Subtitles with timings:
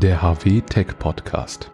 [0.00, 1.70] der HW Tech Podcast.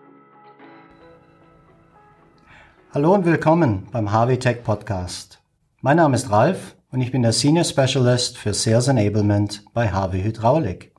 [2.93, 5.41] Hallo und willkommen beim HW Tech Podcast.
[5.80, 10.25] Mein Name ist Ralf und ich bin der Senior Specialist für Sales Enablement bei HW
[10.25, 10.93] Hydraulik.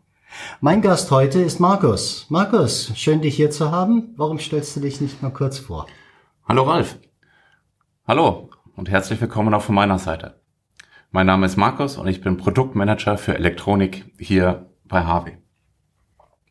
[0.61, 2.27] Mein Gast heute ist Markus.
[2.29, 4.13] Markus, schön dich hier zu haben.
[4.15, 5.85] Warum stellst du dich nicht mal kurz vor?
[6.47, 6.97] Hallo Ralf.
[8.07, 10.39] Hallo und herzlich willkommen auch von meiner Seite.
[11.11, 15.33] Mein Name ist Markus und ich bin Produktmanager für Elektronik hier bei HW.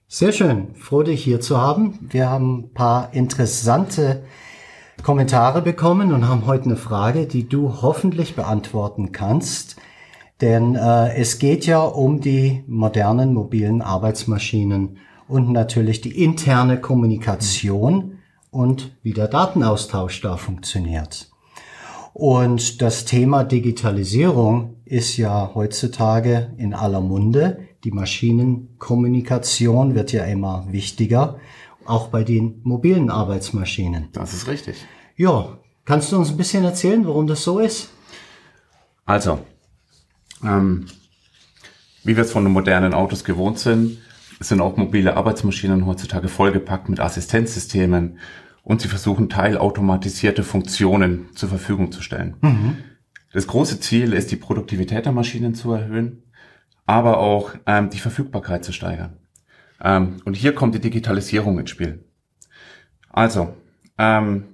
[0.08, 1.98] Sehr schön, froh dich hier zu haben.
[2.10, 4.22] Wir haben ein paar interessante
[5.02, 9.74] Kommentare bekommen und haben heute eine Frage, die du hoffentlich beantworten kannst.
[10.40, 18.18] Denn äh, es geht ja um die modernen mobilen Arbeitsmaschinen und natürlich die interne Kommunikation
[18.52, 21.32] und wie der Datenaustausch da funktioniert.
[22.12, 27.65] Und das Thema Digitalisierung ist ja heutzutage in aller Munde.
[27.86, 31.38] Die Maschinenkommunikation wird ja immer wichtiger,
[31.84, 34.08] auch bei den mobilen Arbeitsmaschinen.
[34.10, 34.84] Das ist richtig.
[35.14, 37.90] Ja, kannst du uns ein bisschen erzählen, warum das so ist?
[39.04, 39.38] Also,
[40.42, 40.86] ähm,
[42.02, 43.98] wie wir es von den modernen Autos gewohnt sind,
[44.40, 48.18] sind auch mobile Arbeitsmaschinen heutzutage vollgepackt mit Assistenzsystemen
[48.64, 52.34] und sie versuchen teilautomatisierte Funktionen zur Verfügung zu stellen.
[52.40, 52.78] Mhm.
[53.32, 56.24] Das große Ziel ist, die Produktivität der Maschinen zu erhöhen,
[56.86, 59.16] aber auch ähm, die Verfügbarkeit zu steigern.
[59.82, 62.04] Ähm, und hier kommt die Digitalisierung ins Spiel.
[63.10, 63.54] Also,
[63.98, 64.44] ähm,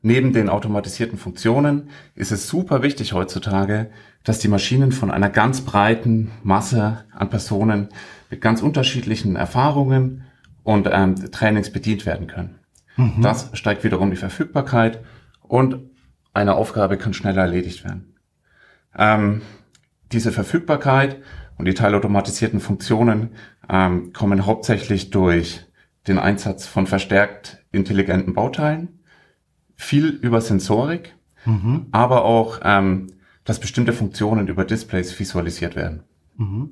[0.00, 3.90] neben den automatisierten Funktionen ist es super wichtig heutzutage,
[4.24, 7.88] dass die Maschinen von einer ganz breiten Masse an Personen
[8.30, 10.24] mit ganz unterschiedlichen Erfahrungen
[10.62, 12.58] und ähm, Trainings bedient werden können.
[12.96, 13.22] Mhm.
[13.22, 15.00] Das steigt wiederum die Verfügbarkeit
[15.42, 15.78] und
[16.34, 18.14] eine Aufgabe kann schneller erledigt werden.
[18.96, 19.42] Ähm,
[20.12, 21.22] diese Verfügbarkeit
[21.58, 23.30] und die teilautomatisierten Funktionen
[23.68, 25.66] ähm, kommen hauptsächlich durch
[26.06, 29.00] den Einsatz von verstärkt intelligenten Bauteilen,
[29.76, 31.14] viel über Sensorik,
[31.44, 31.86] mhm.
[31.90, 33.08] aber auch, ähm,
[33.44, 36.02] dass bestimmte Funktionen über Displays visualisiert werden.
[36.36, 36.70] Mhm.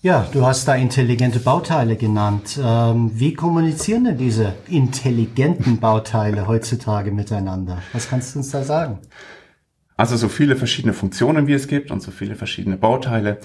[0.00, 2.60] Ja, du hast da intelligente Bauteile genannt.
[2.62, 7.78] Ähm, wie kommunizieren denn diese intelligenten Bauteile heutzutage miteinander?
[7.94, 8.98] Was kannst du uns da sagen?
[9.96, 13.38] Also so viele verschiedene Funktionen wie es gibt und so viele verschiedene Bauteile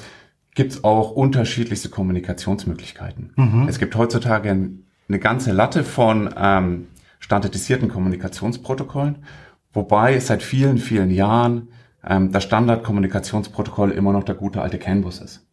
[0.60, 3.32] gibt es auch unterschiedlichste Kommunikationsmöglichkeiten.
[3.38, 3.70] Mhm.
[3.70, 6.88] Es gibt heutzutage eine ganze Latte von ähm,
[7.20, 9.24] standardisierten Kommunikationsprotokollen,
[9.72, 11.70] wobei seit vielen, vielen Jahren
[12.06, 15.48] ähm, das Standardkommunikationsprotokoll immer noch der gute alte CAN-Bus ist.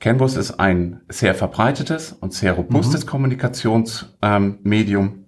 [0.00, 3.08] CAN-Bus ist ein sehr verbreitetes und sehr robustes mhm.
[3.08, 5.24] Kommunikationsmedium.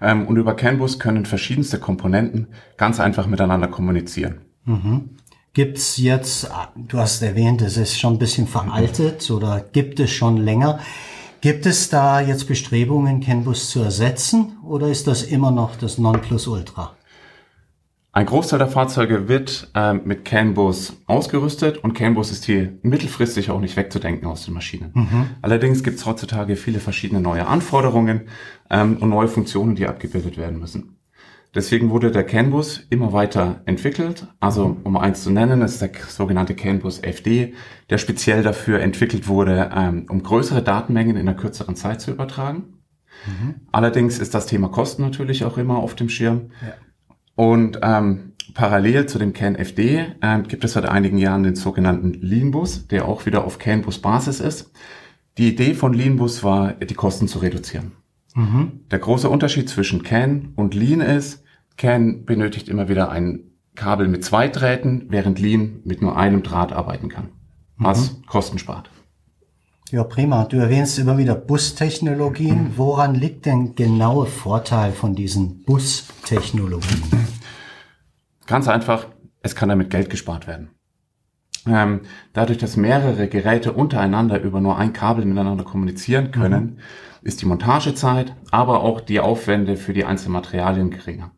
[0.00, 2.46] Ähm, und über CAN-Bus können verschiedenste Komponenten
[2.78, 4.46] ganz einfach miteinander kommunizieren.
[4.64, 5.18] Mhm.
[5.54, 10.38] Gibt's jetzt, du hast erwähnt, es ist schon ein bisschen veraltet oder gibt es schon
[10.38, 10.78] länger.
[11.42, 16.96] Gibt es da jetzt Bestrebungen, CAN-Bus zu ersetzen oder ist das immer noch das Nonplusultra?
[18.12, 23.60] Ein Großteil der Fahrzeuge wird äh, mit CAN-Bus ausgerüstet und CAN-Bus ist hier mittelfristig auch
[23.60, 24.92] nicht wegzudenken aus den Maschinen.
[24.94, 25.26] Mhm.
[25.42, 28.22] Allerdings gibt es heutzutage viele verschiedene neue Anforderungen
[28.70, 30.96] ähm, und neue Funktionen, die abgebildet werden müssen.
[31.54, 34.26] Deswegen wurde der CAN-Bus immer weiter entwickelt.
[34.40, 37.52] Also um eins zu nennen, ist der sogenannte CAN-Bus FD,
[37.90, 42.78] der speziell dafür entwickelt wurde, ähm, um größere Datenmengen in einer kürzeren Zeit zu übertragen.
[43.26, 43.54] Mhm.
[43.70, 46.52] Allerdings ist das Thema Kosten natürlich auch immer auf dem Schirm.
[46.62, 46.74] Ja.
[47.34, 52.88] Und ähm, parallel zu dem CAN-FD äh, gibt es seit einigen Jahren den sogenannten Lean-Bus,
[52.88, 54.72] der auch wieder auf CAN-Bus-Basis ist.
[55.36, 57.92] Die Idee von Lean-Bus war, die Kosten zu reduzieren.
[58.34, 58.80] Mhm.
[58.90, 61.41] Der große Unterschied zwischen CAN und Lean ist,
[61.76, 66.72] CAN benötigt immer wieder ein Kabel mit zwei Drähten, während Lean mit nur einem Draht
[66.72, 67.30] arbeiten kann,
[67.76, 68.26] was mhm.
[68.26, 68.90] Kosten spart.
[69.90, 70.44] Ja, prima.
[70.46, 72.72] Du erwähnst immer wieder Bustechnologien.
[72.76, 77.02] Woran liegt denn genaue Vorteil von diesen Bustechnologien?
[78.46, 79.06] Ganz einfach,
[79.42, 80.70] es kann damit Geld gespart werden.
[81.66, 82.00] Ähm,
[82.32, 86.78] dadurch, dass mehrere Geräte untereinander über nur ein Kabel miteinander kommunizieren können, mhm.
[87.20, 91.32] ist die Montagezeit, aber auch die Aufwände für die einzelnen Materialien geringer.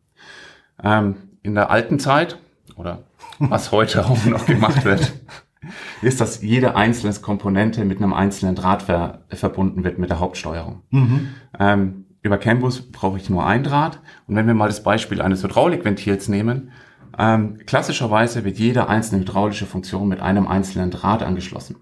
[0.85, 2.39] Ähm, in der alten Zeit,
[2.77, 3.05] oder
[3.39, 5.13] was heute auch noch gemacht wird,
[6.03, 10.83] ist, dass jede einzelne Komponente mit einem einzelnen Draht ver verbunden wird mit der Hauptsteuerung.
[10.91, 11.29] Mhm.
[11.59, 14.01] Ähm, über Cambus brauche ich nur ein Draht.
[14.27, 16.71] Und wenn wir mal das Beispiel eines Hydraulikventils nehmen,
[17.19, 21.77] ähm, klassischerweise wird jede einzelne hydraulische Funktion mit einem einzelnen Draht angeschlossen.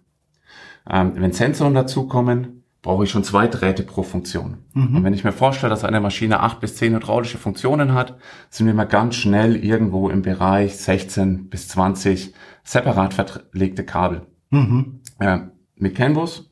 [0.90, 4.58] Ähm, wenn Sensoren dazukommen, brauche ich schon zwei Drähte pro Funktion.
[4.74, 4.96] Mhm.
[4.96, 8.18] Und wenn ich mir vorstelle, dass eine Maschine acht bis zehn hydraulische Funktionen hat,
[8.50, 12.34] sind wir mal ganz schnell irgendwo im Bereich 16 bis 20
[12.64, 14.22] separat verlegte Kabel.
[14.50, 15.00] Mhm.
[15.20, 15.38] Äh,
[15.76, 16.50] mit CAN-Bus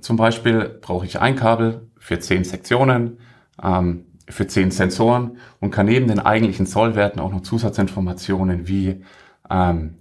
[0.00, 3.18] Zum Beispiel brauche ich ein Kabel für zehn Sektionen,
[3.62, 9.02] ähm, für zehn Sensoren und kann neben den eigentlichen Zollwerten auch noch Zusatzinformationen wie
[9.48, 9.98] ähm,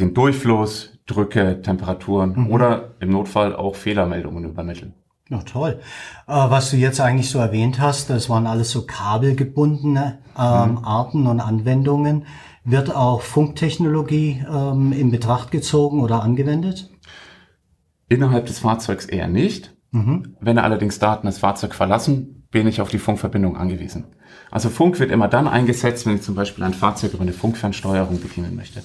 [0.00, 2.50] den Durchfluss, Drücke, Temperaturen mhm.
[2.50, 4.94] oder im Notfall auch Fehlermeldungen übermitteln.
[5.28, 5.80] Na toll.
[6.26, 10.84] Äh, was du jetzt eigentlich so erwähnt hast, das waren alles so kabelgebundene ähm, mhm.
[10.84, 12.26] Arten und Anwendungen.
[12.64, 16.90] Wird auch Funktechnologie ähm, in Betracht gezogen oder angewendet?
[18.08, 19.74] Innerhalb des Fahrzeugs eher nicht.
[19.92, 20.36] Mhm.
[20.40, 24.06] Wenn allerdings Daten das Fahrzeug verlassen, bin ich auf die Funkverbindung angewiesen.
[24.50, 28.20] Also Funk wird immer dann eingesetzt, wenn ich zum Beispiel ein Fahrzeug über eine Funkfernsteuerung
[28.20, 28.82] bedienen möchte.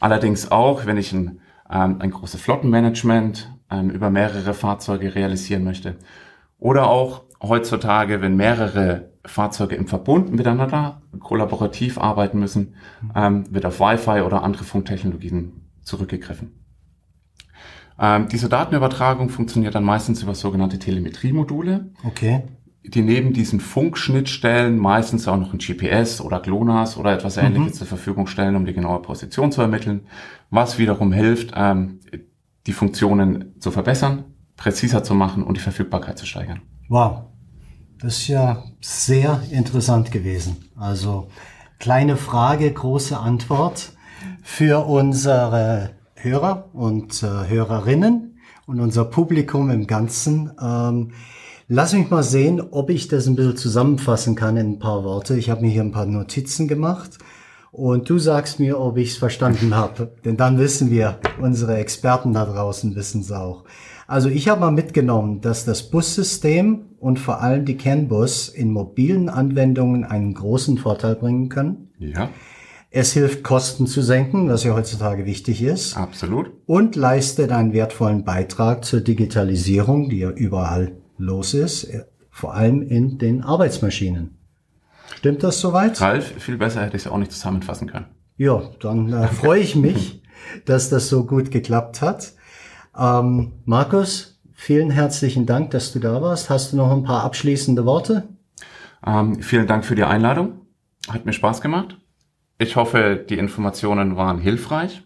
[0.00, 1.40] Allerdings auch, wenn ich ein,
[1.70, 5.96] ähm, ein großes Flottenmanagement ähm, über mehrere Fahrzeuge realisieren möchte.
[6.58, 12.74] Oder auch heutzutage, wenn mehrere Fahrzeuge im Verbund miteinander kollaborativ arbeiten müssen,
[13.14, 16.62] ähm, wird auf Wi-Fi oder andere Funktechnologien zurückgegriffen.
[17.98, 21.92] Ähm, diese Datenübertragung funktioniert dann meistens über sogenannte Telemetriemodule.
[22.04, 22.42] Okay.
[22.88, 27.78] Die neben diesen Funkschnittstellen meistens auch noch ein GPS oder GLONASS oder etwas ähnliches mhm.
[27.78, 30.06] zur Verfügung stellen, um die genaue Position zu ermitteln,
[30.50, 32.00] was wiederum hilft, ähm,
[32.66, 34.24] die Funktionen zu verbessern,
[34.56, 36.62] präziser zu machen und die Verfügbarkeit zu steigern.
[36.88, 37.24] Wow,
[37.98, 40.56] das ist ja sehr interessant gewesen.
[40.76, 41.28] Also
[41.78, 43.92] kleine Frage, große Antwort
[44.42, 50.50] für unsere Hörer und äh, Hörerinnen und unser Publikum im Ganzen.
[50.60, 51.12] Ähm,
[51.68, 55.36] lass mich mal sehen, ob ich das ein bisschen zusammenfassen kann in ein paar Worte.
[55.36, 57.18] Ich habe mir hier ein paar Notizen gemacht
[57.72, 60.12] und du sagst mir, ob ich es verstanden habe.
[60.24, 63.64] Denn dann wissen wir, unsere Experten da draußen wissen es auch.
[64.06, 69.28] Also ich habe mal mitgenommen, dass das Bussystem und vor allem die CAN-Bus in mobilen
[69.28, 71.90] Anwendungen einen großen Vorteil bringen können.
[71.98, 72.30] Ja.
[72.90, 75.96] Es hilft, Kosten zu senken, was ja heutzutage wichtig ist.
[75.96, 76.52] Absolut.
[76.66, 81.88] Und leistet einen wertvollen Beitrag zur Digitalisierung, die ja überall los ist,
[82.30, 84.36] vor allem in den Arbeitsmaschinen.
[85.16, 86.00] Stimmt das soweit?
[86.00, 88.06] Ralf, viel besser hätte ich es auch nicht zusammenfassen können.
[88.36, 90.22] Ja, dann äh, freue ich mich,
[90.66, 92.34] dass das so gut geklappt hat.
[92.98, 96.50] Ähm, Markus, vielen herzlichen Dank, dass du da warst.
[96.50, 98.28] Hast du noch ein paar abschließende Worte?
[99.06, 100.60] Ähm, vielen Dank für die Einladung.
[101.08, 101.96] Hat mir Spaß gemacht.
[102.58, 105.02] Ich hoffe, die Informationen waren hilfreich.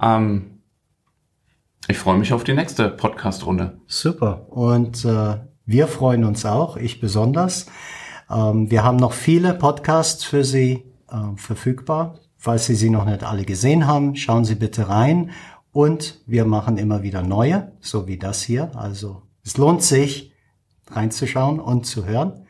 [0.00, 0.51] Ähm,
[1.88, 3.78] ich freue mich auf die nächste Podcast-Runde.
[3.86, 4.46] Super.
[4.50, 5.36] Und äh,
[5.66, 7.66] wir freuen uns auch, ich besonders.
[8.30, 12.18] Ähm, wir haben noch viele Podcasts für Sie äh, verfügbar.
[12.36, 15.30] Falls Sie sie noch nicht alle gesehen haben, schauen Sie bitte rein.
[15.72, 18.70] Und wir machen immer wieder neue, so wie das hier.
[18.76, 20.32] Also es lohnt sich,
[20.90, 22.46] reinzuschauen und zu hören.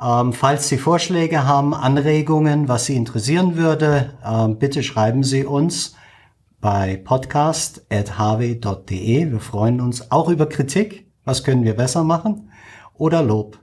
[0.00, 5.96] Ähm, falls Sie Vorschläge haben, Anregungen, was Sie interessieren würde, ähm, bitte schreiben Sie uns
[6.64, 9.30] bei podcast.hw.de.
[9.30, 11.06] Wir freuen uns auch über Kritik.
[11.26, 12.50] Was können wir besser machen?
[12.94, 13.58] Oder Lob.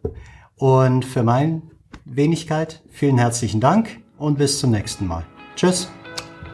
[0.55, 1.63] Und für meine
[2.05, 5.25] Wenigkeit vielen herzlichen Dank und bis zum nächsten Mal.
[5.55, 5.89] Tschüss.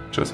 [0.10, 0.34] Tschüss.